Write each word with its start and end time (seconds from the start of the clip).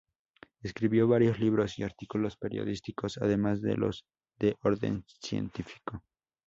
Escribió 0.63 1.07
varios 1.07 1.39
libros 1.39 1.77
y 1.77 1.83
artículos 1.83 2.35
periodísticos 2.35 3.19
además 3.19 3.61
de 3.61 3.77
los 3.77 4.03
de 4.39 4.57
orden 4.63 5.05
científico. 5.21 6.01